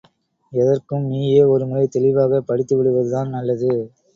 [0.53, 3.71] எதற்கும் நீயே ஒருமுறை தெளிவாகப் படித்துவிடுவது தான் நல்லது!